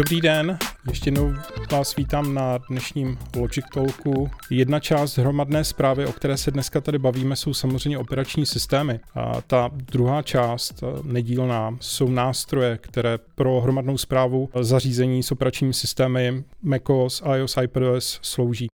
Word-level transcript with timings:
Dobrý 0.00 0.20
den, 0.20 0.58
ještě 0.88 1.08
jednou 1.08 1.32
vás 1.72 1.96
vítám 1.96 2.34
na 2.34 2.58
dnešním 2.58 3.18
Logic 3.36 3.64
Talku. 3.74 4.30
Jedna 4.50 4.80
část 4.80 5.18
hromadné 5.18 5.64
zprávy, 5.64 6.06
o 6.06 6.12
které 6.12 6.36
se 6.36 6.50
dneska 6.50 6.80
tady 6.80 6.98
bavíme, 6.98 7.36
jsou 7.36 7.54
samozřejmě 7.54 7.98
operační 7.98 8.46
systémy. 8.46 9.00
A 9.14 9.40
ta 9.40 9.70
druhá 9.72 10.22
část, 10.22 10.84
nedílná, 11.02 11.76
jsou 11.80 12.08
nástroje, 12.08 12.78
které 12.78 13.18
pro 13.34 13.60
hromadnou 13.60 13.98
zprávu 13.98 14.48
zařízení 14.60 15.22
s 15.22 15.32
operačními 15.32 15.74
systémy 15.74 16.44
macOS, 16.62 17.22
iOS, 17.36 17.56
iPadOS 17.62 18.18
slouží. 18.22 18.66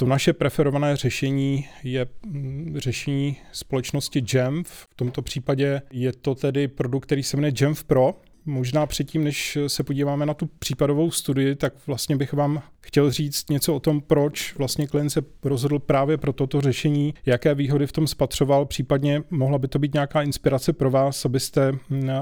To 0.00 0.06
naše 0.06 0.32
preferované 0.32 0.96
řešení 0.96 1.68
je 1.82 2.06
mm, 2.26 2.74
řešení 2.76 3.36
společnosti 3.52 4.24
Jamf. 4.34 4.68
V 4.68 4.94
tomto 4.96 5.22
případě 5.22 5.82
je 5.92 6.12
to 6.12 6.34
tedy 6.34 6.68
produkt, 6.68 7.06
který 7.06 7.22
se 7.22 7.36
jmenuje 7.36 7.52
Jamf 7.60 7.84
Pro. 7.84 8.14
Možná 8.46 8.86
předtím, 8.86 9.24
než 9.24 9.58
se 9.66 9.82
podíváme 9.82 10.26
na 10.26 10.34
tu 10.34 10.46
případovou 10.58 11.10
studii, 11.10 11.54
tak 11.54 11.72
vlastně 11.86 12.16
bych 12.16 12.32
vám 12.32 12.62
chtěl 12.80 13.10
říct 13.10 13.50
něco 13.50 13.74
o 13.74 13.80
tom, 13.80 14.00
proč 14.00 14.54
vlastně 14.56 14.86
klient 14.86 15.10
se 15.10 15.22
rozhodl 15.44 15.78
právě 15.78 16.16
pro 16.16 16.32
toto 16.32 16.60
řešení, 16.60 17.14
jaké 17.26 17.54
výhody 17.54 17.86
v 17.86 17.92
tom 17.92 18.06
spatřoval, 18.06 18.66
případně 18.66 19.22
mohla 19.30 19.58
by 19.58 19.68
to 19.68 19.78
být 19.78 19.94
nějaká 19.94 20.22
inspirace 20.22 20.72
pro 20.72 20.90
vás, 20.90 21.24
abyste, 21.24 21.72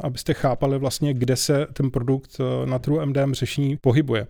abyste 0.03 0.35
chápali 0.35 0.79
vlastně, 0.79 1.15
kde 1.15 1.37
se 1.37 1.67
ten 1.73 1.91
produkt 1.91 2.37
eh, 2.41 2.67
na 2.67 2.79
trhu 2.79 3.07
MDM 3.07 3.35
řešení 3.35 3.77
pohybuje. 3.81 4.27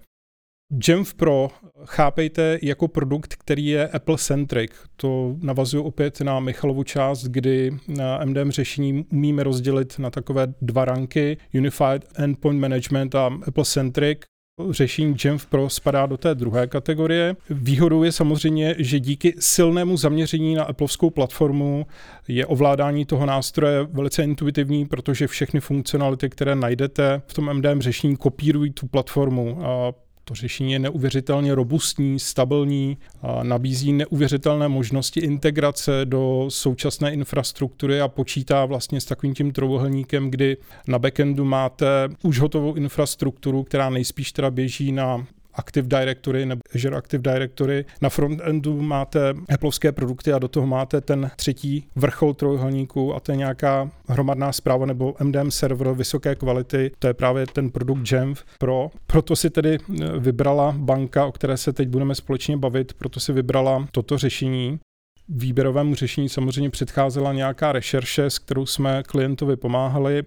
Jamf 0.89 1.15
Pro 1.15 1.49
chápejte 1.85 2.59
jako 2.63 2.89
produkt, 2.89 3.35
který 3.35 3.67
je 3.67 3.89
Apple-centric. 3.89 4.71
To 4.97 5.37
navazuje 5.43 5.83
opět 5.83 6.21
na 6.21 6.41
Michalovu 6.41 6.83
část, 6.83 7.25
kdy 7.25 7.71
MDM 8.25 8.51
řešení 8.51 9.05
umíme 9.13 9.43
rozdělit 9.43 9.99
na 9.99 10.11
takové 10.11 10.47
dva 10.63 10.85
ranky, 10.85 11.37
Unified 11.55 12.05
Endpoint 12.15 12.61
Management 12.61 13.15
a 13.15 13.31
Apple-centric. 13.47 14.19
Řešení 14.71 15.17
Jamf 15.25 15.47
Pro 15.47 15.69
spadá 15.69 16.07
do 16.07 16.17
té 16.17 16.35
druhé 16.35 16.67
kategorie. 16.67 17.37
Výhodou 17.51 18.03
je 18.03 18.13
samozřejmě, 18.13 18.75
že 18.79 19.01
díky 19.01 19.35
silnému 19.39 19.97
zaměření 19.97 20.55
na 20.55 20.65
Appleovskou 20.65 21.11
platformu 21.11 21.87
je 22.29 22.47
ovládání 22.47 23.05
toho 23.05 23.27
nástroje 23.27 23.83
velice 23.83 24.25
intuitivní, 24.25 24.87
protože 24.87 25.27
všechny 25.27 25.61
funkcionality, 25.61 26.31
které 26.31 26.55
najdete 26.55 27.23
v 27.27 27.35
tom 27.35 27.53
MDM 27.55 27.81
řešení, 27.81 28.17
kopírují 28.17 28.73
tu 28.73 28.87
platformu. 28.87 29.67
A 29.67 29.93
to 30.25 30.35
řešení 30.35 30.73
je 30.73 30.79
neuvěřitelně 30.79 31.55
robustní, 31.55 32.19
stabilní, 32.19 32.99
a 33.23 33.43
nabízí 33.43 33.93
neuvěřitelné 33.93 34.69
možnosti 34.69 35.21
integrace 35.21 36.01
do 36.05 36.47
současné 36.49 37.13
infrastruktury 37.13 38.01
a 38.01 38.09
počítá 38.09 38.65
vlastně 38.65 39.01
s 39.01 39.05
takovým 39.05 39.35
tím 39.35 39.53
trojuhelníkem, 39.53 40.31
kdy 40.31 40.57
na 40.87 40.99
backendu 40.99 41.45
máte 41.45 41.87
už 42.23 42.41
hotovou 42.41 42.75
infrastrukturu, 42.75 43.63
která 43.63 43.91
nejspíš 43.91 44.33
teda 44.33 44.51
běží 44.51 44.93
na 44.93 45.27
Active 45.55 45.89
Directory 45.89 46.47
nebo 46.47 46.61
Azure 46.75 46.97
Active 46.97 47.33
Directory. 47.33 47.85
Na 48.01 48.09
frontendu 48.09 48.83
máte 48.83 49.35
Appleovské 49.55 49.93
produkty 49.93 50.33
a 50.33 50.39
do 50.39 50.49
toho 50.49 50.67
máte 50.67 51.01
ten 51.01 51.31
třetí 51.37 51.87
vrchol 51.97 52.35
trojuhelníku 52.35 53.15
a 53.15 53.21
to 53.21 53.33
je 53.33 53.37
nějaká 53.37 53.91
hromadná 54.09 54.53
zpráva 54.53 54.87
nebo 54.87 55.15
MDM 55.23 55.51
server 55.51 55.93
vysoké 55.93 56.35
kvality. 56.35 56.91
To 56.99 57.07
je 57.07 57.15
právě 57.15 57.47
ten 57.47 57.71
produkt 57.71 58.13
Jamf 58.13 58.45
Pro. 58.59 58.91
Proto 59.07 59.37
si 59.37 59.51
tedy 59.51 59.79
eh, 59.79 60.19
vybrala 60.19 60.75
banka, 60.79 61.27
o 61.27 61.33
které 61.33 61.57
se 61.57 61.73
teď 61.73 61.89
budeme 61.89 62.15
společně 62.15 62.57
bavit, 62.57 62.93
proto 62.95 63.21
si 63.21 63.33
vybrala 63.33 63.87
toto 63.93 64.19
řešení 64.19 64.79
výběrovému 65.29 65.95
řešení 65.95 66.29
samozřejmě 66.29 66.71
předcházela 66.71 67.33
nějaká 67.33 67.73
rešerše, 67.73 68.25
s 68.25 68.39
kterou 68.39 68.67
jsme 68.67 69.03
klientovi 69.03 69.57
pomáhali. 69.57 70.23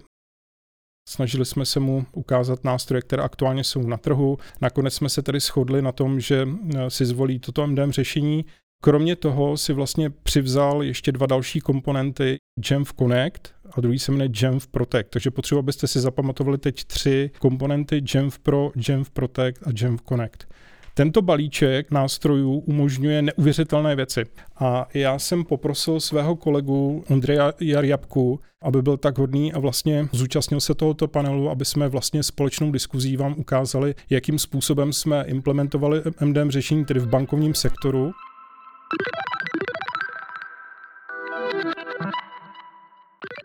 Snažili 1.08 1.44
jsme 1.44 1.66
se 1.66 1.80
mu 1.80 2.06
ukázat 2.12 2.64
nástroje, 2.64 3.02
které 3.02 3.22
aktuálně 3.22 3.64
jsou 3.64 3.82
na 3.82 3.96
trhu. 3.96 4.38
Nakonec 4.60 4.94
jsme 4.94 5.08
se 5.08 5.22
tedy 5.22 5.40
shodli 5.40 5.82
na 5.82 5.92
tom, 5.92 6.20
že 6.20 6.48
eh, 6.76 6.90
si 6.90 7.06
zvolí 7.06 7.38
toto 7.38 7.66
MDM 7.66 7.92
řešení. 7.92 8.44
Kromě 8.82 9.16
toho 9.16 9.56
si 9.56 9.72
vlastně 9.72 10.10
přivzal 10.10 10.82
ještě 10.82 11.12
dva 11.12 11.26
další 11.26 11.60
komponenty 11.60 12.36
Jamf 12.70 12.92
Connect 12.98 13.54
a 13.72 13.80
druhý 13.80 13.98
se 13.98 14.12
jmenuje 14.12 14.30
Jamf 14.42 14.66
Protect. 14.66 15.10
Takže 15.10 15.30
potřebuji, 15.30 15.58
abyste 15.58 15.86
si 15.86 16.00
zapamatovali 16.00 16.58
teď 16.58 16.84
tři 16.84 17.30
komponenty 17.38 18.02
Jamf 18.14 18.38
Pro, 18.38 18.70
Jamf 18.88 19.10
Protect 19.10 19.66
a 19.66 19.70
Jamf 19.82 20.02
Connect. 20.08 20.44
Tento 20.98 21.22
balíček 21.22 21.90
nástrojů 21.90 22.58
umožňuje 22.58 23.22
neuvěřitelné 23.22 23.96
věci. 23.96 24.24
A 24.58 24.88
já 24.94 25.18
jsem 25.18 25.44
poprosil 25.44 26.00
svého 26.00 26.36
kolegu 26.36 27.04
Ondreja 27.10 27.52
Jarjabku, 27.60 28.40
aby 28.62 28.82
byl 28.82 28.96
tak 28.96 29.18
hodný 29.18 29.52
a 29.52 29.58
vlastně 29.58 30.08
zúčastnil 30.12 30.60
se 30.60 30.74
tohoto 30.74 31.08
panelu, 31.08 31.50
aby 31.50 31.64
jsme 31.64 31.88
vlastně 31.88 32.22
společnou 32.22 32.72
diskuzí 32.72 33.16
vám 33.16 33.34
ukázali, 33.38 33.94
jakým 34.10 34.38
způsobem 34.38 34.92
jsme 34.92 35.24
implementovali 35.26 36.02
MDM 36.20 36.50
řešení 36.50 36.84
tedy 36.84 37.00
v 37.00 37.08
bankovním 37.08 37.54
sektoru. 37.54 38.12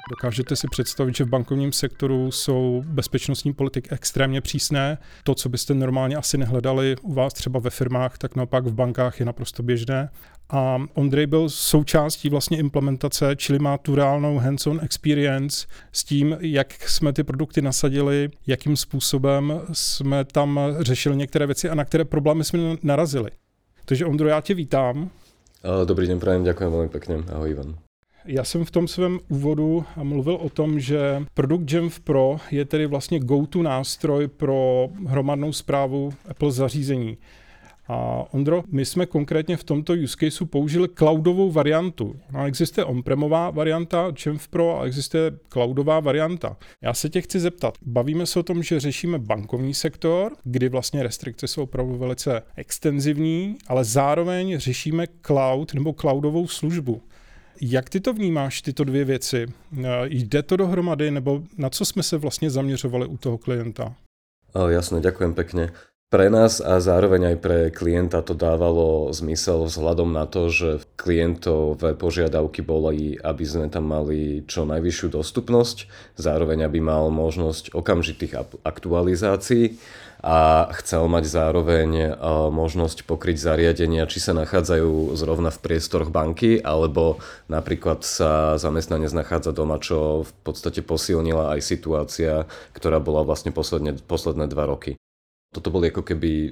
Dokážete 0.10 0.56
si 0.56 0.68
představit, 0.72 1.16
že 1.16 1.24
v 1.24 1.30
bankovním 1.30 1.72
sektoru 1.72 2.32
jsou 2.32 2.84
bezpečnostní 2.86 3.54
politiky 3.54 3.90
extrémně 3.92 4.42
přísné. 4.42 4.98
To, 5.24 5.36
co 5.36 5.50
byste 5.50 5.74
normálně 5.74 6.16
asi 6.16 6.38
nehledali 6.38 6.96
u 7.02 7.14
vás 7.14 7.34
třeba 7.34 7.60
ve 7.60 7.70
firmách, 7.70 8.18
tak 8.18 8.36
naopak 8.36 8.66
v 8.66 8.74
bankách 8.74 9.20
je 9.20 9.26
naprosto 9.26 9.64
běžné. 9.64 10.10
A 10.50 10.78
Ondrej 10.94 11.28
byl 11.28 11.50
součástí 11.50 12.30
vlastně 12.30 12.58
implementace, 12.58 13.36
čili 13.36 13.60
má 13.60 13.78
tu 13.78 13.96
reálnou 13.96 14.38
hands-on 14.38 14.80
experience 14.84 15.68
s 15.92 16.04
tím, 16.04 16.38
jak 16.40 16.90
jsme 16.90 17.14
ty 17.14 17.24
produkty 17.24 17.62
nasadili, 17.62 18.30
jakým 18.48 18.78
způsobem 18.78 19.62
jsme 19.74 20.26
tam 20.26 20.60
řešili 20.80 21.16
některé 21.16 21.46
věci 21.46 21.70
a 21.70 21.76
na 21.76 21.86
které 21.86 22.06
problémy 22.06 22.44
jsme 22.44 22.60
narazili. 22.84 23.32
Takže 23.86 24.06
Ondro, 24.06 24.28
já 24.28 24.42
tě 24.42 24.54
vítám. 24.54 25.10
Dobrý 25.86 26.08
den, 26.08 26.20
prajem, 26.20 26.44
děkuji 26.44 26.72
velmi 26.72 26.90
pěkně. 26.90 27.16
Ahoj 27.34 27.50
Ivan. 27.50 27.76
Já 28.26 28.44
jsem 28.44 28.66
v 28.66 28.72
tom 28.72 28.88
svém 28.88 29.20
úvodu 29.30 29.86
mluvil 30.04 30.36
o 30.36 30.50
tom, 30.50 30.80
že 30.80 31.26
produkt 31.34 31.72
Jamf 31.72 32.00
Pro 32.00 32.38
je 32.52 32.66
tedy 32.66 32.86
vlastně 32.86 33.20
go-to 33.20 33.64
nástroj 33.64 34.28
pro 34.28 34.90
hromadnou 35.06 35.54
zprávu 35.54 36.14
Apple 36.30 36.52
zařízení. 36.52 37.18
A 37.88 38.26
Ondro, 38.34 38.64
my 38.72 38.86
jsme 38.86 39.06
konkrétně 39.06 39.58
v 39.58 39.64
tomto 39.64 39.94
use 40.04 40.18
caseu 40.20 40.46
použili 40.46 40.88
cloudovou 40.88 41.52
variantu. 41.52 42.16
No, 42.32 42.46
existuje 42.46 42.86
on-premová 42.86 43.50
varianta 43.50 44.14
Jamf 44.26 44.48
Pro 44.48 44.80
a 44.80 44.86
existuje 44.86 45.32
cloudová 45.50 46.00
varianta. 46.00 46.58
Já 46.82 46.94
se 46.94 47.10
tě 47.10 47.22
chci 47.22 47.40
zeptat, 47.40 47.78
bavíme 47.86 48.26
se 48.26 48.40
o 48.40 48.44
tom, 48.44 48.64
že 48.64 48.80
řešíme 48.80 49.20
bankovní 49.20 49.74
sektor, 49.74 50.36
kdy 50.44 50.70
vlastně 50.70 51.04
restrikce 51.04 51.48
jsou 51.48 51.64
opravdu 51.64 51.98
velice 51.98 52.42
extenzivní, 52.56 53.58
ale 53.68 53.84
zároveň 53.84 54.58
řešíme 54.58 55.06
cloud 55.22 55.74
nebo 55.74 55.94
cloudovou 55.94 56.48
službu. 56.48 57.02
Jak 57.62 57.90
ty 57.90 58.00
to 58.00 58.14
vnímáš, 58.14 58.62
tyto 58.62 58.84
dvě 58.84 59.06
věci? 59.06 59.46
Eh, 59.78 59.86
jde 60.06 60.44
to 60.44 60.58
dohromady, 60.58 61.12
nebo 61.12 61.44
na 61.58 61.70
co 61.70 61.86
jsme 61.86 62.04
se 62.04 62.18
vlastně 62.18 62.50
zaměřovali 62.50 63.08
u 63.08 63.18
toho 63.18 63.38
klienta? 63.38 63.96
O, 64.54 64.68
jasné, 64.68 65.02
ďakujem 65.02 65.34
pekne. 65.34 65.72
Pre 66.14 66.30
nás 66.30 66.62
a 66.62 66.78
zároveň 66.78 67.34
aj 67.34 67.38
pre 67.42 67.60
klienta 67.74 68.22
to 68.22 68.38
dávalo 68.38 69.10
zmysel 69.10 69.66
vzhľadom 69.66 70.14
na 70.14 70.30
to, 70.30 70.46
že 70.46 70.86
klientové 70.94 71.98
požiadavky 71.98 72.62
boli, 72.62 73.18
aby 73.18 73.42
sme 73.42 73.66
tam 73.66 73.90
mali 73.90 74.46
čo 74.46 74.62
najvyššiu 74.70 75.10
dostupnosť, 75.10 75.90
zároveň 76.14 76.70
aby 76.70 76.86
mal 76.86 77.10
možnosť 77.10 77.74
okamžitých 77.74 78.62
aktualizácií 78.62 79.82
a 80.22 80.70
chcel 80.86 81.10
mať 81.10 81.26
zároveň 81.26 81.90
e, 81.98 82.10
možnosť 82.54 83.10
pokryť 83.10 83.42
zariadenia, 83.42 84.06
či 84.06 84.22
sa 84.22 84.38
nachádzajú 84.38 85.18
zrovna 85.18 85.50
v 85.50 85.66
priestoroch 85.66 86.14
banky, 86.14 86.62
alebo 86.62 87.26
napríklad 87.50 88.06
sa 88.06 88.62
zamestnanec 88.62 89.10
nachádza 89.18 89.50
doma, 89.50 89.82
čo 89.82 90.30
v 90.30 90.32
podstate 90.46 90.86
posilnila 90.86 91.58
aj 91.58 91.66
situácia, 91.66 92.46
ktorá 92.78 93.02
bola 93.02 93.26
vlastne 93.26 93.50
posledne, 93.50 93.98
posledné 93.98 94.46
dva 94.46 94.70
roky. 94.70 94.94
Toto 95.54 95.70
boli 95.70 95.94
ako 95.94 96.02
keby 96.02 96.32
e, 96.50 96.52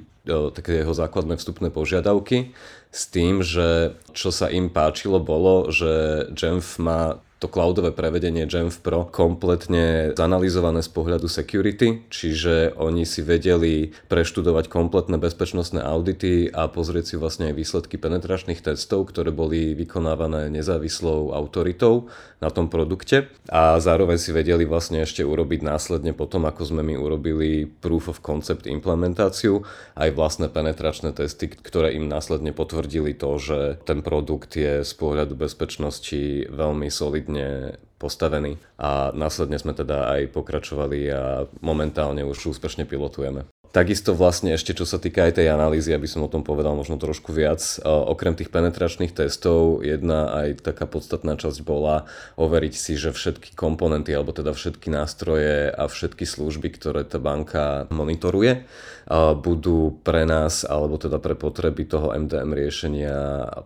také 0.54 0.86
jeho 0.86 0.94
základné 0.94 1.36
vstupné 1.42 1.74
požiadavky 1.74 2.54
s 2.94 3.10
tým, 3.10 3.42
že 3.42 3.98
čo 4.14 4.30
sa 4.30 4.48
im 4.54 4.70
páčilo 4.70 5.18
bolo, 5.18 5.74
že 5.74 6.26
Jamf 6.38 6.78
má 6.78 7.18
to 7.42 7.50
cloudové 7.50 7.90
prevedenie 7.90 8.46
Jamf 8.46 8.86
Pro 8.86 9.10
kompletne 9.10 10.14
zanalizované 10.14 10.86
z 10.86 10.94
pohľadu 10.94 11.26
security, 11.26 12.06
čiže 12.14 12.78
oni 12.78 13.02
si 13.02 13.26
vedeli 13.26 13.90
preštudovať 14.14 14.70
kompletné 14.70 15.18
bezpečnostné 15.18 15.82
audity 15.82 16.54
a 16.54 16.70
pozrieť 16.70 17.06
si 17.10 17.16
vlastne 17.18 17.50
aj 17.50 17.58
výsledky 17.58 17.98
penetračných 17.98 18.62
testov, 18.62 19.10
ktoré 19.10 19.34
boli 19.34 19.74
vykonávané 19.74 20.54
nezávislou 20.54 21.34
autoritou 21.34 22.14
na 22.46 22.54
tom 22.54 22.70
produkte. 22.70 23.34
A 23.50 23.82
zároveň 23.82 24.22
si 24.22 24.30
vedeli 24.30 24.62
vlastne 24.70 25.02
ešte 25.02 25.26
urobiť 25.26 25.66
následne 25.66 26.14
potom, 26.14 26.46
ako 26.46 26.62
sme 26.62 26.86
my 26.86 26.94
urobili 26.94 27.66
proof 27.66 28.06
of 28.06 28.22
concept 28.22 28.70
implementáciu, 28.70 29.66
aj 29.98 30.14
vlastné 30.14 30.46
penetračné 30.54 31.10
testy, 31.18 31.50
ktoré 31.50 31.98
im 31.98 32.06
následne 32.06 32.54
potvrdili 32.54 33.18
to, 33.18 33.42
že 33.42 33.82
ten 33.82 34.06
produkt 34.06 34.54
je 34.54 34.86
z 34.86 34.94
pohľadu 34.94 35.34
bezpečnosti 35.34 36.46
veľmi 36.54 36.86
solidný 36.94 37.31
solidne 37.32 37.80
postavený 38.02 38.58
a 38.82 39.14
následne 39.14 39.62
sme 39.62 39.78
teda 39.78 40.10
aj 40.10 40.34
pokračovali 40.34 41.00
a 41.14 41.46
momentálne 41.62 42.26
už 42.26 42.58
úspešne 42.58 42.90
pilotujeme. 42.90 43.46
Takisto 43.72 44.12
vlastne 44.12 44.52
ešte 44.52 44.76
čo 44.76 44.84
sa 44.84 45.00
týka 45.00 45.24
aj 45.32 45.40
tej 45.40 45.48
analýzy, 45.48 45.96
aby 45.96 46.04
som 46.04 46.28
o 46.28 46.28
tom 46.28 46.44
povedal 46.44 46.76
možno 46.76 47.00
trošku 47.00 47.32
viac, 47.32 47.64
okrem 47.88 48.36
tých 48.36 48.52
penetračných 48.52 49.16
testov, 49.16 49.80
jedna 49.80 50.44
aj 50.44 50.60
taká 50.60 50.84
podstatná 50.84 51.40
časť 51.40 51.64
bola 51.64 52.04
overiť 52.36 52.74
si, 52.76 53.00
že 53.00 53.16
všetky 53.16 53.56
komponenty, 53.56 54.12
alebo 54.12 54.36
teda 54.36 54.52
všetky 54.52 54.92
nástroje 54.92 55.72
a 55.72 55.88
všetky 55.88 56.28
služby, 56.28 56.68
ktoré 56.76 57.08
tá 57.08 57.16
banka 57.16 57.88
monitoruje, 57.88 58.68
budú 59.40 59.96
pre 60.04 60.28
nás, 60.28 60.68
alebo 60.68 61.00
teda 61.00 61.24
pre 61.24 61.40
potreby 61.40 61.88
toho 61.88 62.12
MDM 62.12 62.52
riešenia 62.52 63.18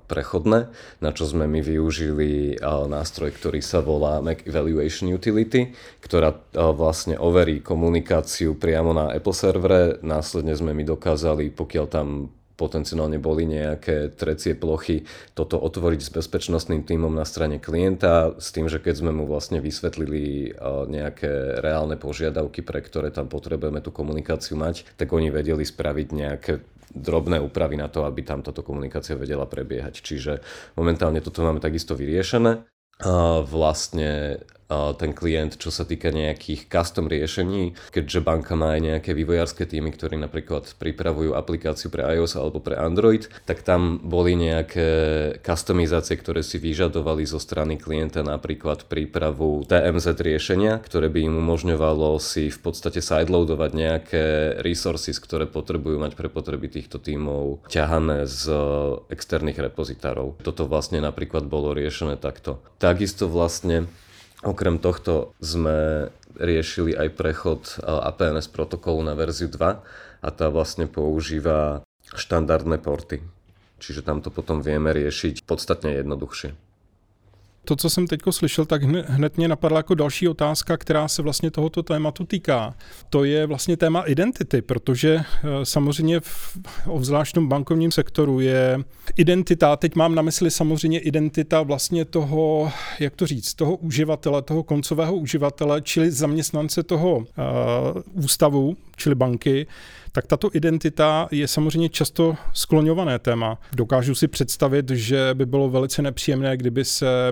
prechodné, 0.06 0.70
na 1.02 1.12
čo 1.18 1.26
sme 1.26 1.50
my 1.50 1.66
využili 1.66 2.62
nástroj, 2.66 3.34
ktorý 3.34 3.58
sa 3.62 3.82
volá 3.82 4.22
Mac 4.22 4.46
Evaluation 4.46 5.10
Utility, 5.10 5.74
ktorá 6.06 6.38
vlastne 6.54 7.18
overí 7.18 7.58
komunikáciu 7.66 8.54
priamo 8.54 8.94
na 8.94 9.10
Apple 9.10 9.34
servere 9.34 9.95
následne 10.04 10.58
sme 10.58 10.74
my 10.74 10.84
dokázali, 10.84 11.54
pokiaľ 11.54 11.86
tam 11.88 12.34
potenciálne 12.56 13.20
boli 13.20 13.44
nejaké 13.44 14.16
trecie 14.16 14.56
plochy, 14.56 15.04
toto 15.36 15.60
otvoriť 15.60 16.00
s 16.00 16.10
bezpečnostným 16.16 16.88
týmom 16.88 17.12
na 17.12 17.28
strane 17.28 17.60
klienta, 17.60 18.32
s 18.40 18.56
tým, 18.56 18.72
že 18.72 18.80
keď 18.80 19.04
sme 19.04 19.12
mu 19.12 19.28
vlastne 19.28 19.60
vysvetlili 19.60 20.56
nejaké 20.88 21.60
reálne 21.60 22.00
požiadavky, 22.00 22.64
pre 22.64 22.80
ktoré 22.80 23.12
tam 23.12 23.28
potrebujeme 23.28 23.84
tú 23.84 23.92
komunikáciu 23.92 24.56
mať, 24.56 24.88
tak 24.96 25.12
oni 25.12 25.36
vedeli 25.36 25.68
spraviť 25.68 26.08
nejaké 26.16 26.64
drobné 26.96 27.44
úpravy 27.44 27.76
na 27.76 27.92
to, 27.92 28.08
aby 28.08 28.24
tam 28.24 28.40
táto 28.40 28.64
komunikácia 28.64 29.20
vedela 29.20 29.44
prebiehať. 29.44 30.00
Čiže 30.00 30.40
momentálne 30.80 31.20
toto 31.20 31.44
máme 31.44 31.60
takisto 31.60 31.92
vyriešené. 31.92 32.64
Vlastne 33.52 34.40
ten 34.70 35.14
klient, 35.14 35.62
čo 35.62 35.70
sa 35.70 35.86
týka 35.86 36.10
nejakých 36.10 36.66
custom 36.66 37.06
riešení, 37.06 37.78
keďže 37.94 38.26
banka 38.26 38.58
má 38.58 38.74
aj 38.74 38.82
nejaké 38.82 39.12
vývojárske 39.14 39.70
týmy, 39.70 39.94
ktorí 39.94 40.18
napríklad 40.18 40.74
pripravujú 40.82 41.38
aplikáciu 41.38 41.94
pre 41.94 42.02
iOS 42.18 42.34
alebo 42.42 42.58
pre 42.58 42.74
Android, 42.74 43.30
tak 43.46 43.62
tam 43.62 44.02
boli 44.02 44.34
nejaké 44.34 44.88
customizácie, 45.46 46.18
ktoré 46.18 46.42
si 46.42 46.58
vyžadovali 46.58 47.30
zo 47.30 47.38
strany 47.38 47.78
klienta 47.78 48.26
napríklad 48.26 48.90
prípravu 48.90 49.70
TMZ 49.70 50.18
riešenia, 50.18 50.82
ktoré 50.82 51.14
by 51.14 51.30
im 51.30 51.38
umožňovalo 51.46 52.18
si 52.18 52.50
v 52.50 52.60
podstate 52.60 53.06
sideloadovať 53.06 53.72
nejaké 53.72 54.24
resources, 54.66 55.22
ktoré 55.22 55.46
potrebujú 55.46 56.02
mať 56.02 56.18
pre 56.18 56.26
potreby 56.26 56.74
týchto 56.74 56.98
tímov 56.98 57.70
ťahané 57.70 58.26
z 58.26 58.50
externých 59.14 59.62
repozitárov. 59.62 60.42
Toto 60.42 60.66
vlastne 60.66 60.98
napríklad 61.06 61.46
bolo 61.46 61.78
riešené 61.78 62.18
takto. 62.18 62.58
Takisto 62.82 63.30
vlastne 63.30 63.86
Okrem 64.44 64.82
tohto 64.82 65.32
sme 65.40 66.10
riešili 66.36 66.92
aj 66.92 67.10
prechod 67.16 67.62
APNS 67.86 68.52
protokolu 68.52 69.06
na 69.06 69.16
verziu 69.16 69.48
2 69.48 69.62
a 70.20 70.30
tá 70.34 70.52
vlastne 70.52 70.90
používa 70.90 71.86
štandardné 72.12 72.82
porty. 72.84 73.24
Čiže 73.80 74.04
tam 74.04 74.20
to 74.20 74.34
potom 74.34 74.60
vieme 74.60 74.92
riešiť 74.92 75.48
podstatne 75.48 75.96
jednoduchšie 75.96 76.65
to, 77.66 77.76
co 77.76 77.90
jsem 77.90 78.08
teď 78.08 78.22
slyšel, 78.30 78.66
tak 78.66 78.84
hned 78.84 79.38
mě 79.38 79.48
napadla 79.48 79.80
jako 79.80 79.96
další 79.96 80.28
otázka, 80.28 80.78
která 80.78 81.08
se 81.08 81.22
vlastně 81.22 81.52
tohoto 81.52 81.84
tématu 81.84 82.26
týká. 82.26 82.76
To 83.10 83.24
je 83.24 83.46
vlastně 83.46 83.78
téma 83.78 84.02
identity, 84.02 84.62
protože 84.62 85.16
eh, 85.16 85.48
samozřejmě 85.64 86.20
v 86.20 86.58
obzvláštním 86.88 87.48
bankovním 87.48 87.92
sektoru 87.92 88.40
je 88.40 88.80
identita, 89.16 89.76
teď 89.76 89.96
mám 89.96 90.16
na 90.16 90.22
mysli 90.22 90.52
samozřejmě 90.52 91.00
identita 91.00 91.62
vlastně 91.62 92.06
toho, 92.06 92.72
jak 93.00 93.16
to 93.16 93.28
říct, 93.28 93.54
toho 93.54 93.76
uživatele, 93.76 94.42
toho 94.42 94.64
koncového 94.64 95.16
uživatele, 95.16 95.82
čili 95.82 96.12
zaměstnance 96.12 96.84
toho 96.84 97.18
uh, 97.18 97.26
ústavu, 98.14 98.78
čili 98.96 99.16
banky, 99.16 99.68
tak 100.16 100.28
tato 100.28 100.50
identita 100.54 101.28
je 101.32 101.48
samozřejmě 101.48 101.90
často 101.90 102.36
skloňované 102.54 103.20
téma. 103.20 103.58
Dokážu 103.76 104.16
si 104.16 104.28
představit, 104.28 104.90
že 104.90 105.30
by 105.34 105.46
bylo 105.46 105.70
velice 105.70 106.02
nepříjemné, 106.02 106.58
kdyby 106.58 106.86
se, 106.86 107.32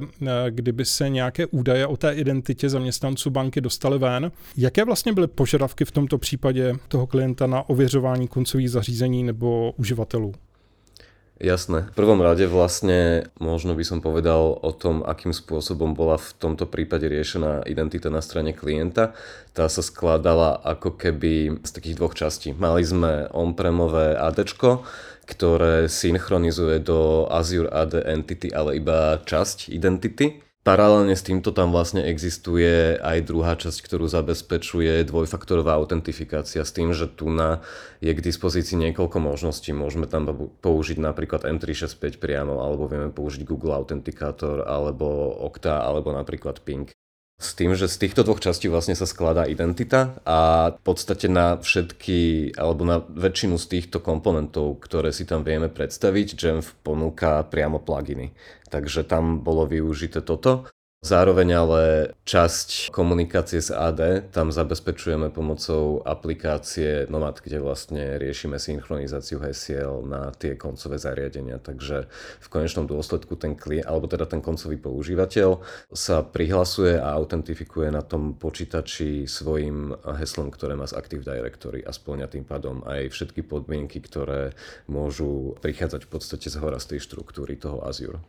kdyby 0.49 0.85
se 0.85 1.09
nějaké 1.09 1.45
údaje 1.45 1.87
o 1.87 1.97
té 1.97 2.13
identitě 2.13 2.69
zaměstnanců 2.69 3.29
banky 3.29 3.61
dostaly 3.61 3.99
ven. 3.99 4.31
Jaké 4.57 4.85
vlastně 4.85 5.13
byly 5.13 5.27
požadavky 5.27 5.85
v 5.85 5.91
tomto 5.91 6.17
případě 6.17 6.73
toho 6.87 7.07
klienta 7.07 7.47
na 7.47 7.69
ověřování 7.69 8.27
koncových 8.27 8.71
zařízení 8.71 9.23
nebo 9.23 9.73
uživatelů? 9.77 10.33
Jasné. 11.41 11.89
V 11.89 11.97
prvom 11.97 12.21
rade 12.21 12.45
vlastne 12.45 13.27
možno 13.41 13.73
by 13.73 13.81
som 13.81 13.99
povedal 14.05 14.53
o 14.53 14.71
tom, 14.71 15.01
akým 15.01 15.33
spôsobom 15.33 15.97
bola 15.97 16.21
v 16.21 16.29
tomto 16.37 16.69
prípade 16.69 17.09
riešená 17.09 17.65
identita 17.65 18.13
na 18.13 18.21
strane 18.21 18.53
klienta. 18.53 19.17
Tá 19.51 19.65
sa 19.65 19.81
skladala 19.81 20.61
ako 20.61 20.93
keby 20.93 21.65
z 21.65 21.71
takých 21.73 21.97
dvoch 21.97 22.13
častí. 22.13 22.53
Mali 22.53 22.85
sme 22.85 23.27
on-premové 23.33 24.13
AD, 24.13 24.45
ktoré 25.25 25.89
synchronizuje 25.89 26.77
do 26.79 27.25
Azure 27.27 27.67
AD 27.67 27.97
Entity, 28.05 28.53
ale 28.53 28.77
iba 28.77 29.17
časť 29.17 29.73
identity 29.73 30.52
Paralelne 30.63 31.11
s 31.11 31.27
týmto 31.27 31.51
tam 31.51 31.75
vlastne 31.75 32.07
existuje 32.07 32.95
aj 32.95 33.27
druhá 33.27 33.59
časť, 33.59 33.83
ktorú 33.83 34.07
zabezpečuje 34.07 35.03
dvojfaktorová 35.03 35.75
autentifikácia 35.75 36.63
s 36.63 36.71
tým, 36.71 36.95
že 36.95 37.11
tu 37.11 37.27
na 37.27 37.59
je 37.99 38.07
k 38.15 38.23
dispozícii 38.23 38.79
niekoľko 38.79 39.19
možností. 39.19 39.75
Môžeme 39.75 40.07
tam 40.07 40.23
použiť 40.63 41.03
napríklad 41.03 41.43
M365 41.43 42.15
priamo, 42.15 42.63
alebo 42.63 42.87
vieme 42.87 43.11
použiť 43.11 43.43
Google 43.43 43.75
Authenticator, 43.75 44.63
alebo 44.63 45.35
Okta, 45.43 45.83
alebo 45.83 46.15
napríklad 46.15 46.63
Ping. 46.63 46.87
S 47.41 47.59
tým, 47.59 47.75
že 47.75 47.91
z 47.91 48.07
týchto 48.07 48.23
dvoch 48.23 48.39
častí 48.39 48.71
vlastne 48.71 48.95
sa 48.95 49.03
skladá 49.03 49.43
identita 49.43 50.15
a 50.23 50.71
v 50.73 50.81
podstate 50.85 51.27
na 51.27 51.59
všetky, 51.59 52.53
alebo 52.55 52.87
na 52.87 53.03
väčšinu 53.03 53.59
z 53.59 53.65
týchto 53.67 53.99
komponentov, 53.99 54.79
ktoré 54.79 55.11
si 55.11 55.27
tam 55.27 55.43
vieme 55.43 55.67
predstaviť, 55.67 56.39
Jamf 56.39 56.71
ponúka 56.87 57.43
priamo 57.43 57.83
pluginy. 57.83 58.31
Takže 58.71 59.03
tam 59.03 59.43
bolo 59.43 59.67
využité 59.67 60.23
toto. 60.23 60.71
Zároveň 61.03 61.49
ale 61.51 61.83
časť 62.23 62.87
komunikácie 62.87 63.59
s 63.59 63.75
AD 63.75 64.31
tam 64.31 64.55
zabezpečujeme 64.55 65.35
pomocou 65.35 65.99
aplikácie 65.99 67.11
Nomad, 67.11 67.43
kde 67.43 67.59
vlastne 67.59 68.15
riešime 68.15 68.55
synchronizáciu 68.55 69.43
hesiel 69.43 69.99
na 70.07 70.31
tie 70.31 70.55
koncové 70.55 70.95
zariadenia. 70.95 71.59
Takže 71.59 72.07
v 72.39 72.47
konečnom 72.47 72.87
dôsledku 72.87 73.35
ten 73.35 73.59
klient, 73.59 73.83
alebo 73.83 74.07
teda 74.07 74.31
ten 74.31 74.39
koncový 74.39 74.79
používateľ 74.79 75.59
sa 75.91 76.23
prihlasuje 76.23 76.95
a 76.95 77.19
autentifikuje 77.19 77.91
na 77.91 77.99
tom 77.99 78.39
počítači 78.39 79.27
svojim 79.27 79.91
heslom, 80.07 80.55
ktoré 80.55 80.79
má 80.79 80.87
z 80.87 80.95
Active 80.95 81.27
Directory 81.27 81.83
a 81.83 81.91
splňa 81.91 82.31
tým 82.31 82.47
pádom 82.47 82.79
aj 82.87 83.11
všetky 83.11 83.43
podmienky, 83.43 83.99
ktoré 83.99 84.55
môžu 84.87 85.59
prichádzať 85.59 86.07
v 86.07 86.11
podstate 86.15 86.47
z 86.47 86.63
hora 86.63 86.79
z 86.79 86.95
tej 86.95 87.03
štruktúry 87.03 87.59
toho 87.59 87.83
Azure. 87.83 88.23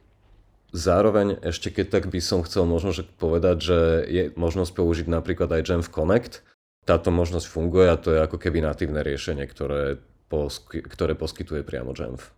Zároveň 0.74 1.38
ešte 1.38 1.70
keď 1.70 1.86
tak 1.86 2.04
by 2.10 2.18
som 2.18 2.42
chcel 2.42 2.66
možno 2.66 2.90
že 2.90 3.06
povedať, 3.06 3.56
že 3.62 3.78
je 4.10 4.22
možnosť 4.34 4.74
použiť 4.74 5.06
napríklad 5.06 5.46
aj 5.54 5.62
Jamf 5.70 5.86
Connect. 5.86 6.42
Táto 6.82 7.14
možnosť 7.14 7.46
funguje 7.46 7.86
a 7.86 7.96
to 7.96 8.10
je 8.10 8.18
ako 8.18 8.42
keby 8.42 8.58
natívne 8.58 9.06
riešenie, 9.06 9.46
ktoré, 9.46 10.02
posky, 10.26 10.82
ktoré 10.82 11.14
poskytuje 11.14 11.62
priamo 11.62 11.94
Jamf. 11.94 12.34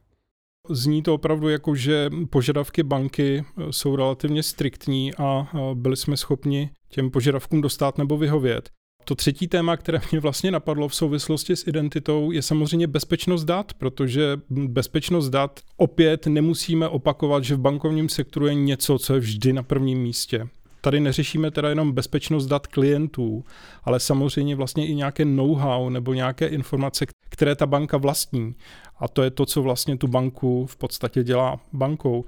Zní 0.68 1.02
to 1.02 1.14
opravdu 1.14 1.48
jako, 1.48 1.74
že 1.74 2.10
požadavky 2.30 2.82
banky 2.82 3.44
jsou 3.70 3.96
relativně 3.96 4.42
striktní 4.42 5.14
a 5.14 5.48
byli 5.74 5.96
jsme 5.96 6.16
schopni 6.16 6.70
těm 6.88 7.10
požadavkům 7.10 7.60
dostat 7.60 7.98
nebo 7.98 8.18
vyhovět. 8.18 8.70
To 9.08 9.14
třetí 9.14 9.48
téma, 9.48 9.76
které 9.76 10.00
mě 10.10 10.20
vlastně 10.20 10.50
napadlo 10.50 10.88
v 10.88 10.94
souvislosti 10.94 11.56
s 11.56 11.66
identitou, 11.66 12.30
je 12.30 12.42
samozřejmě 12.42 12.86
bezpečnost 12.86 13.44
dat, 13.44 13.74
protože 13.74 14.36
bezpečnost 14.50 15.28
dat 15.28 15.60
opět 15.76 16.26
nemusíme 16.26 16.88
opakovat, 16.88 17.44
že 17.44 17.54
v 17.54 17.58
bankovním 17.58 18.08
sektoru 18.08 18.46
je 18.46 18.54
něco, 18.54 18.98
co 18.98 19.14
je 19.14 19.20
vždy 19.20 19.52
na 19.52 19.62
prvním 19.62 19.98
místě. 19.98 20.48
Tady 20.80 21.00
neřešíme 21.00 21.50
teda 21.50 21.68
jenom 21.68 21.92
bezpečnost 21.92 22.46
dat 22.46 22.66
klientů, 22.66 23.44
ale 23.84 24.00
samozřejmě 24.00 24.56
vlastně 24.56 24.86
i 24.86 24.94
nějaké 24.94 25.24
know-how 25.24 25.88
nebo 25.88 26.14
nějaké 26.14 26.46
informace, 26.46 27.06
které 27.28 27.54
ta 27.54 27.66
banka 27.66 27.96
vlastní. 27.96 28.54
A 28.98 29.08
to 29.08 29.22
je 29.22 29.30
to, 29.30 29.46
co 29.46 29.62
vlastně 29.62 29.96
tu 29.96 30.08
banku 30.08 30.66
v 30.66 30.76
podstatě 30.76 31.24
dělá 31.24 31.60
bankou 31.72 32.24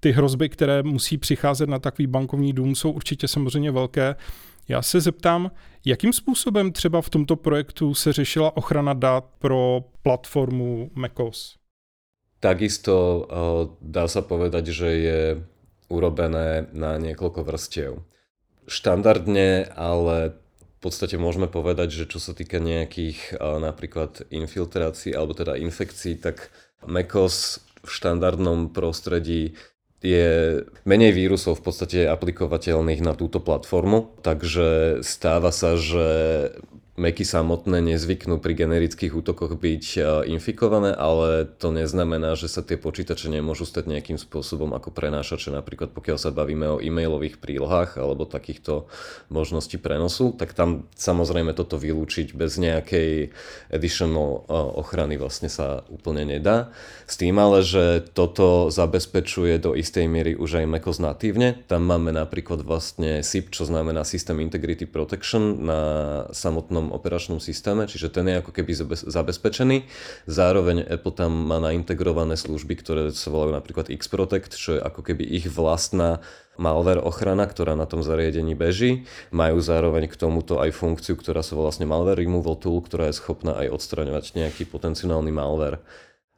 ty 0.00 0.12
hrozby, 0.12 0.48
které 0.48 0.82
musí 0.82 1.18
přicházet 1.18 1.68
na 1.68 1.78
takový 1.78 2.06
bankovní 2.06 2.52
dům, 2.52 2.74
jsou 2.74 2.90
určitě 2.90 3.28
samozřejmě 3.28 3.70
velké. 3.70 4.14
Já 4.68 4.82
se 4.82 5.00
zeptám, 5.00 5.50
jakým 5.86 6.12
způsobem 6.12 6.72
třeba 6.72 7.02
v 7.02 7.10
tomto 7.10 7.36
projektu 7.36 7.94
se 7.94 8.12
řešila 8.12 8.56
ochrana 8.56 8.92
dat 8.92 9.24
pro 9.38 9.84
platformu 10.02 10.90
MacOS? 10.94 11.58
Takisto 12.42 13.30
dá 13.78 14.10
sa 14.10 14.18
povedať, 14.18 14.74
že 14.74 14.88
je 14.90 15.20
urobené 15.86 16.66
na 16.74 16.98
niekoľko 16.98 17.46
vrstiev. 17.46 18.02
Štandardne, 18.66 19.70
ale 19.78 20.34
v 20.58 20.78
podstate 20.82 21.22
môžeme 21.22 21.46
povedať, 21.46 21.94
že 21.94 22.10
čo 22.10 22.18
sa 22.18 22.34
týka 22.34 22.58
nejakých 22.58 23.38
napríklad 23.38 24.26
infiltrácií 24.34 25.14
alebo 25.14 25.38
teda 25.38 25.54
infekcií, 25.54 26.18
tak 26.18 26.50
MacOS 26.82 27.62
v 27.86 27.90
štandardnom 27.90 28.74
prostredí 28.74 29.54
je 30.02 30.62
menej 30.82 31.14
vírusov 31.14 31.62
v 31.62 31.70
podstate 31.70 31.98
aplikovateľných 32.10 33.00
na 33.00 33.14
túto 33.14 33.38
platformu, 33.38 34.18
takže 34.20 35.00
stáva 35.06 35.54
sa, 35.54 35.78
že 35.78 36.06
Meky 36.92 37.24
samotné 37.24 37.80
nezvyknú 37.80 38.36
pri 38.36 38.52
generických 38.52 39.16
útokoch 39.16 39.56
byť 39.56 39.84
e, 39.96 40.00
infikované, 40.28 40.92
ale 40.92 41.48
to 41.48 41.72
neznamená, 41.72 42.36
že 42.36 42.52
sa 42.52 42.60
tie 42.60 42.76
počítače 42.76 43.32
nemôžu 43.32 43.64
stať 43.64 43.88
nejakým 43.88 44.20
spôsobom 44.20 44.76
ako 44.76 44.92
prenášače, 44.92 45.56
napríklad 45.56 45.96
pokiaľ 45.96 46.20
sa 46.20 46.28
bavíme 46.36 46.68
o 46.68 46.84
e-mailových 46.84 47.40
prílohách 47.40 47.96
alebo 47.96 48.28
takýchto 48.28 48.92
možností 49.32 49.80
prenosu, 49.80 50.36
tak 50.36 50.52
tam 50.52 50.84
samozrejme 50.92 51.56
toto 51.56 51.80
vylúčiť 51.80 52.36
bez 52.36 52.60
nejakej 52.60 53.32
additional 53.72 54.44
e, 54.44 54.52
ochrany 54.52 55.16
vlastne 55.16 55.48
sa 55.48 55.88
úplne 55.88 56.28
nedá. 56.28 56.76
S 57.08 57.16
tým 57.16 57.40
ale, 57.40 57.64
že 57.64 58.04
toto 58.12 58.68
zabezpečuje 58.68 59.56
do 59.64 59.72
istej 59.72 60.04
miery 60.12 60.36
už 60.36 60.60
aj 60.60 60.68
MacOS 60.68 61.00
natívne. 61.00 61.56
Tam 61.72 61.88
máme 61.88 62.12
napríklad 62.12 62.60
vlastne 62.60 63.24
SIP, 63.24 63.48
čo 63.48 63.64
znamená 63.64 64.04
System 64.04 64.44
Integrity 64.44 64.84
Protection 64.84 65.64
na 65.64 65.80
samotnom 66.36 66.81
samotnom 66.82 66.98
operačnom 66.98 67.38
systéme, 67.38 67.86
čiže 67.86 68.10
ten 68.10 68.26
je 68.26 68.42
ako 68.42 68.50
keby 68.50 68.72
zabezpečený. 69.06 69.86
Zároveň 70.26 70.82
Apple 70.82 71.14
tam 71.14 71.46
má 71.46 71.62
naintegrované 71.62 72.34
služby, 72.34 72.74
ktoré 72.82 73.02
sa 73.14 73.30
volajú 73.30 73.54
napríklad 73.54 73.86
X-Protect, 73.94 74.58
čo 74.58 74.76
je 74.78 74.80
ako 74.82 75.06
keby 75.06 75.22
ich 75.22 75.46
vlastná 75.46 76.18
malware 76.60 77.00
ochrana, 77.00 77.46
ktorá 77.48 77.78
na 77.78 77.86
tom 77.86 78.02
zariadení 78.04 78.52
beží. 78.52 79.08
Majú 79.30 79.62
zároveň 79.62 80.10
k 80.10 80.18
tomuto 80.18 80.60
aj 80.60 80.74
funkciu, 80.74 81.14
ktorá 81.16 81.40
sa 81.40 81.56
vlastne 81.56 81.86
malware 81.88 82.18
removal 82.18 82.58
tool, 82.58 82.82
ktorá 82.82 83.08
je 83.08 83.16
schopná 83.16 83.56
aj 83.56 83.72
odstraňovať 83.72 84.36
nejaký 84.36 84.68
potenciálny 84.68 85.32
malware. 85.32 85.80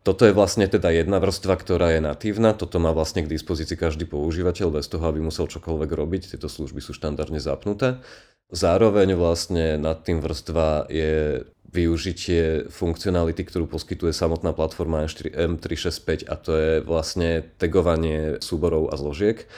Toto 0.04 0.28
je 0.28 0.37
vlastne 0.37 0.68
teda 0.68 0.92
jedna 0.92 1.16
vrstva, 1.16 1.56
ktorá 1.56 1.96
je 1.96 2.04
natívna. 2.04 2.52
Toto 2.52 2.76
má 2.76 2.92
vlastne 2.92 3.25
k 3.25 3.32
dispozícii 3.32 3.73
každý 3.73 4.04
používateľ 4.04 4.76
bez 4.76 4.84
toho, 4.92 5.00
aby 5.08 5.25
musel 5.25 5.49
čokoľvek 5.49 5.90
robiť. 5.96 6.23
Tieto 6.37 6.52
služby 6.52 6.84
sú 6.84 6.92
štandardne 6.92 7.40
zapnuté. 7.40 8.04
Zároveň 8.52 9.16
vlastne 9.16 9.80
nad 9.80 10.04
tým 10.04 10.20
vrstva 10.20 10.92
je 10.92 11.49
využitie 11.73 12.68
funkcionality, 12.68 13.49
ktorú 13.49 13.64
poskytuje 13.66 14.12
samotná 14.12 14.52
platforma 14.52 15.08
M365 15.08 16.28
a 16.28 16.37
to 16.37 16.52
je 16.54 16.73
vlastne 16.84 17.42
tagovanie 17.56 18.38
súborov 18.44 18.92
a 18.92 19.00
zložiek. 19.00 19.49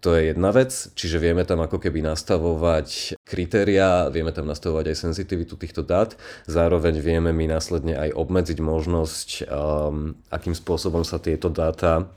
To 0.00 0.16
je 0.16 0.32
jedna 0.32 0.48
vec, 0.48 0.72
čiže 0.96 1.20
vieme 1.20 1.44
tam 1.44 1.60
ako 1.60 1.76
keby 1.76 2.00
nastavovať 2.00 3.20
kritéria, 3.20 4.08
vieme 4.08 4.32
tam 4.32 4.48
nastavovať 4.48 4.88
aj 4.88 4.96
senzitivitu 4.96 5.60
týchto 5.60 5.84
dát, 5.84 6.16
zároveň 6.48 7.04
vieme 7.04 7.36
my 7.36 7.52
následne 7.52 8.00
aj 8.00 8.16
obmedziť 8.16 8.64
možnosť, 8.64 9.28
um, 9.44 10.16
akým 10.32 10.56
spôsobom 10.56 11.04
sa 11.04 11.20
tieto 11.20 11.52
dáta 11.52 12.08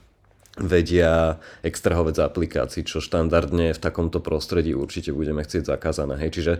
vedia 0.56 1.44
extrahovať 1.66 2.14
z 2.16 2.22
aplikácií, 2.24 2.82
čo 2.86 3.04
štandardne 3.04 3.76
v 3.76 3.84
takomto 3.84 4.24
prostredí 4.24 4.72
určite 4.72 5.12
budeme 5.12 5.42
chcieť 5.42 5.66
zakázané. 5.66 6.16
Hej. 6.22 6.40
Čiže 6.40 6.54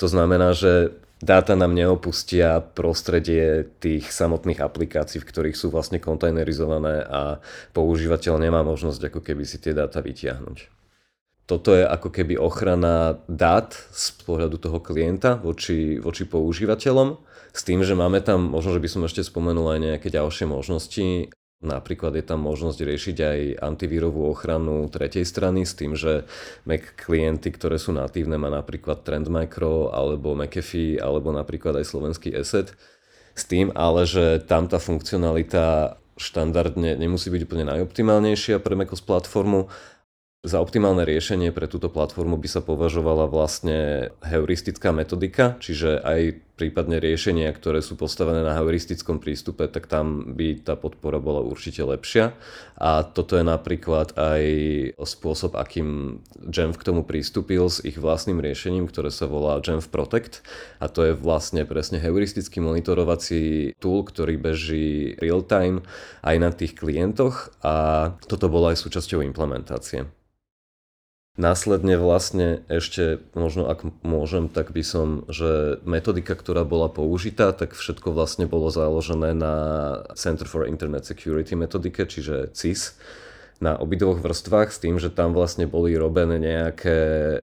to 0.00 0.06
znamená, 0.08 0.56
že 0.56 0.96
dáta 1.22 1.54
nám 1.54 1.74
neopustia 1.74 2.58
prostredie 2.62 3.68
tých 3.78 4.10
samotných 4.10 4.62
aplikácií, 4.64 5.22
v 5.22 5.28
ktorých 5.28 5.56
sú 5.58 5.70
vlastne 5.70 6.02
kontajnerizované 6.02 7.04
a 7.04 7.38
používateľ 7.76 8.40
nemá 8.40 8.66
možnosť 8.66 9.12
ako 9.12 9.20
keby 9.22 9.44
si 9.46 9.62
tie 9.62 9.76
dáta 9.76 10.02
vytiahnuť. 10.02 10.74
Toto 11.44 11.76
je 11.76 11.84
ako 11.84 12.08
keby 12.08 12.40
ochrana 12.40 13.20
dát 13.28 13.76
z 13.92 14.16
pohľadu 14.24 14.56
toho 14.56 14.80
klienta 14.80 15.36
voči, 15.36 16.00
voči 16.00 16.24
používateľom 16.24 17.20
s 17.52 17.60
tým, 17.62 17.84
že 17.84 17.92
máme 17.92 18.24
tam, 18.24 18.48
možno, 18.48 18.72
že 18.72 18.80
by 18.80 18.88
som 18.88 19.02
ešte 19.04 19.20
spomenul 19.20 19.76
aj 19.76 19.80
nejaké 19.80 20.08
ďalšie 20.08 20.48
možnosti, 20.48 21.28
Napríklad 21.64 22.12
je 22.14 22.24
tam 22.24 22.44
možnosť 22.44 22.78
riešiť 22.84 23.16
aj 23.18 23.38
antivírovú 23.64 24.28
ochranu 24.28 24.86
tretej 24.92 25.24
strany 25.24 25.64
s 25.64 25.72
tým, 25.72 25.96
že 25.96 26.28
Mac 26.68 26.84
klienty, 26.94 27.48
ktoré 27.50 27.80
sú 27.80 27.96
natívne, 27.96 28.36
má 28.36 28.52
napríklad 28.52 29.00
Trend 29.02 29.32
Micro 29.32 29.88
alebo 29.90 30.36
McAfee 30.36 31.00
alebo 31.00 31.32
napríklad 31.32 31.80
aj 31.80 31.88
slovenský 31.88 32.36
Asset. 32.36 32.76
S 33.34 33.48
tým 33.48 33.72
ale, 33.72 34.06
že 34.06 34.44
tam 34.44 34.68
tá 34.68 34.76
funkcionalita 34.78 35.96
štandardne 36.14 36.94
nemusí 36.94 37.32
byť 37.32 37.42
úplne 37.48 37.66
najoptimálnejšia 37.66 38.62
pre 38.62 38.78
macOS 38.78 39.02
platformu, 39.02 39.66
za 40.44 40.60
optimálne 40.60 41.08
riešenie 41.08 41.56
pre 41.56 41.64
túto 41.64 41.88
platformu 41.88 42.36
by 42.36 42.48
sa 42.52 42.60
považovala 42.60 43.32
vlastne 43.32 44.12
heuristická 44.20 44.92
metodika, 44.92 45.56
čiže 45.56 46.04
aj 46.04 46.36
prípadne 46.54 47.02
riešenia, 47.02 47.50
ktoré 47.50 47.82
sú 47.82 47.98
postavené 47.98 48.46
na 48.46 48.54
heuristickom 48.54 49.18
prístupe, 49.18 49.66
tak 49.66 49.90
tam 49.90 50.34
by 50.38 50.62
tá 50.62 50.78
podpora 50.78 51.18
bola 51.18 51.42
určite 51.42 51.82
lepšia. 51.82 52.38
A 52.78 53.02
toto 53.02 53.34
je 53.34 53.42
napríklad 53.42 54.14
aj 54.14 54.42
spôsob, 55.02 55.58
akým 55.58 56.20
Jamf 56.46 56.78
k 56.78 56.86
tomu 56.86 57.02
pristúpil 57.02 57.66
s 57.66 57.82
ich 57.82 57.98
vlastným 57.98 58.38
riešením, 58.38 58.86
ktoré 58.86 59.10
sa 59.10 59.26
volá 59.26 59.58
Jamf 59.58 59.90
Protect. 59.90 60.46
A 60.78 60.86
to 60.86 61.02
je 61.02 61.12
vlastne 61.18 61.66
presne 61.66 61.98
heuristický 61.98 62.62
monitorovací 62.62 63.74
tool, 63.82 64.06
ktorý 64.06 64.38
beží 64.38 65.18
real-time 65.18 65.82
aj 66.22 66.36
na 66.38 66.50
tých 66.54 66.78
klientoch 66.78 67.50
a 67.66 68.14
toto 68.30 68.46
bolo 68.46 68.70
aj 68.70 68.78
súčasťou 68.78 69.26
implementácie. 69.26 70.06
Následne 71.34 71.98
vlastne 71.98 72.62
ešte, 72.70 73.18
možno 73.34 73.66
ak 73.66 73.82
môžem, 74.06 74.46
tak 74.46 74.70
by 74.70 74.86
som, 74.86 75.26
že 75.26 75.82
metodika, 75.82 76.38
ktorá 76.38 76.62
bola 76.62 76.86
použitá, 76.86 77.50
tak 77.50 77.74
všetko 77.74 78.14
vlastne 78.14 78.46
bolo 78.46 78.70
založené 78.70 79.34
na 79.34 79.54
Center 80.14 80.46
for 80.46 80.62
Internet 80.62 81.10
Security 81.10 81.58
metodike, 81.58 82.06
čiže 82.06 82.54
CIS, 82.54 82.94
na 83.58 83.74
obidvoch 83.74 84.22
vrstvách 84.22 84.70
s 84.70 84.78
tým, 84.78 85.02
že 85.02 85.10
tam 85.10 85.34
vlastne 85.34 85.66
boli 85.66 85.98
robené 85.98 86.38
nejaké 86.38 86.98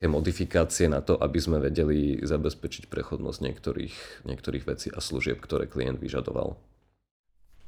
modifikácie 0.08 0.88
na 0.88 1.04
to, 1.04 1.20
aby 1.20 1.40
sme 1.44 1.60
vedeli 1.60 2.16
zabezpečiť 2.24 2.88
prechodnosť 2.88 3.40
niektorých, 3.44 3.96
niektorých 4.24 4.68
vecí 4.72 4.88
a 4.88 5.04
služieb, 5.04 5.44
ktoré 5.44 5.68
klient 5.68 6.00
vyžadoval. 6.00 6.56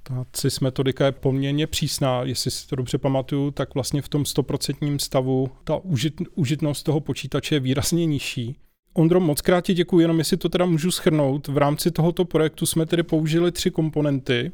Ta 0.04 0.26
CIS 0.34 0.60
metodika 0.60 1.06
je 1.06 1.12
poměrně 1.12 1.68
přísná, 1.68 2.24
jestli 2.24 2.52
si 2.52 2.68
to 2.68 2.76
dobře 2.76 2.98
pamatuju, 2.98 3.52
tak 3.52 3.74
vlastně 3.74 4.02
v 4.02 4.10
tom 4.10 4.24
100% 4.24 4.98
stavu 4.98 5.50
ta 5.64 5.76
užit, 5.76 6.22
užitnost 6.36 6.86
toho 6.86 7.00
počítače 7.00 7.56
je 7.56 7.60
výrazně 7.60 8.06
nižší. 8.06 8.56
Ondro, 8.94 9.20
moc 9.20 9.42
krát 9.42 9.62
ti 9.62 9.74
děkuji, 9.74 10.00
jenom 10.00 10.20
jestli 10.20 10.38
to 10.38 10.50
teda 10.50 10.66
můžu 10.66 10.92
schrnout. 10.92 11.48
V 11.48 11.58
rámci 11.58 11.92
tohoto 11.92 12.26
projektu 12.26 12.66
jsme 12.66 12.86
tedy 12.86 13.04
použili 13.04 13.52
tři 13.52 13.72
komponenty. 13.72 14.52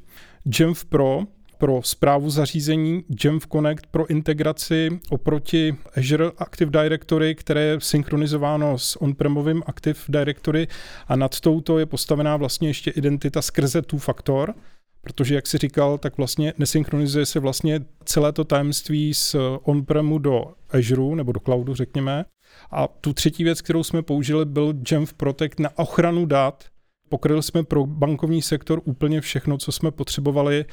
Jamf 0.60 0.86
Pro 0.86 1.24
pro 1.58 1.82
zprávu 1.84 2.30
zařízení, 2.30 3.04
Jamf 3.24 3.48
Connect 3.48 3.86
pro 3.86 4.08
integraci 4.08 5.00
oproti 5.10 5.76
Azure 5.98 6.32
Active 6.38 6.72
Directory, 6.72 7.36
které 7.36 7.62
je 7.62 7.78
synchronizováno 7.82 8.78
s 8.78 9.02
on-premovým 9.02 9.64
Active 9.66 10.00
Directory 10.10 10.68
a 11.08 11.16
nad 11.16 11.40
touto 11.40 11.80
je 11.80 11.86
postavená 11.86 12.38
vlastně 12.38 12.70
ještě 12.70 12.92
identita 12.92 13.42
skrze 13.42 13.82
two-factor– 13.82 14.54
Protože, 15.02 15.36
jak 15.36 15.48
si 15.48 15.58
říkal, 15.58 15.98
tak 15.98 16.18
vlastně 16.18 16.54
nesynchronizuje 16.58 17.26
se 17.26 17.40
vlastně 17.40 17.80
celé 18.06 18.32
to 18.32 18.44
tajemství 18.44 19.14
z 19.14 19.36
on-premu 19.64 20.18
do 20.18 20.46
Azure 20.70 21.16
nebo 21.16 21.32
do 21.32 21.40
cloudu, 21.40 21.76
řekněme. 21.76 22.26
A 22.72 22.88
tu 22.88 23.14
třetí 23.14 23.44
věc, 23.44 23.62
kterou 23.62 23.84
jsme 23.84 24.02
použili, 24.02 24.46
byl 24.46 24.74
Jamf 24.92 25.14
Protect 25.14 25.60
na 25.60 25.70
ochranu 25.78 26.26
dat. 26.26 26.66
Pokryli 27.10 27.44
jsme 27.44 27.64
pro 27.64 27.86
bankovní 27.86 28.42
sektor 28.42 28.82
úplně 28.86 29.22
všechno, 29.22 29.58
co 29.58 29.72
jsme 29.72 29.92
potřebovali. 29.92 30.66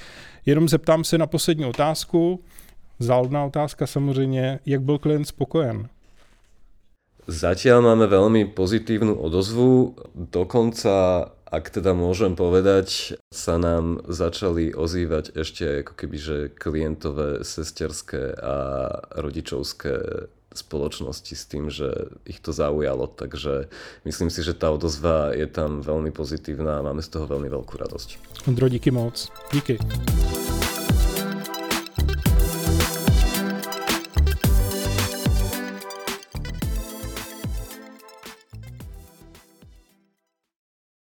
Jenom 0.47 0.69
zeptám 0.69 1.05
se 1.05 1.19
na 1.19 1.27
poslední 1.27 1.65
otázku. 1.65 2.45
Záludná 2.99 3.45
otázka 3.45 3.87
samozřejmě, 3.87 4.59
jak 4.67 4.83
byl 4.83 4.99
klient 4.99 5.25
spokojen? 5.25 5.89
Zatiaľ 7.27 7.83
máme 7.83 8.07
veľmi 8.07 8.55
pozitívnu 8.55 9.19
odozvu, 9.19 9.99
dokonca 10.15 11.27
ak 11.47 11.71
teda 11.71 11.95
môžem 11.95 12.35
povedať, 12.35 13.19
sa 13.31 13.57
nám 13.57 14.03
začali 14.11 14.75
ozývať 14.75 15.33
ešte 15.39 15.87
ako 15.87 15.93
keby, 15.95 16.17
že 16.19 16.37
klientové, 16.51 17.47
sesterské 17.47 18.35
a 18.35 18.57
rodičovské 19.15 20.27
spoločnosti 20.57 21.35
s 21.37 21.45
tým, 21.45 21.69
že 21.69 22.17
ich 22.25 22.41
to 22.41 22.51
zaujalo, 22.51 23.07
takže 23.07 23.69
myslím 24.09 24.33
si, 24.33 24.41
že 24.41 24.57
tá 24.57 24.73
odozva 24.73 25.37
je 25.37 25.45
tam 25.47 25.85
veľmi 25.85 26.11
pozitívna 26.11 26.81
a 26.81 26.85
máme 26.87 27.05
z 27.05 27.13
toho 27.13 27.29
veľmi 27.29 27.53
veľkú 27.53 27.77
radosť. 27.77 28.09
Ondro, 28.49 28.67
díky 28.67 28.89
moc. 28.89 29.29
Díky. 29.53 29.77